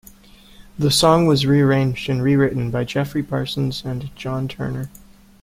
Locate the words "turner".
4.47-4.89